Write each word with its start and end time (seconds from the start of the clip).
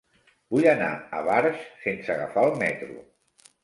Vull 0.55 0.65
anar 0.71 0.87
a 1.19 1.21
Barx 1.29 1.69
sense 1.87 2.15
agafar 2.19 2.51
el 2.51 2.61
metro. 2.67 3.03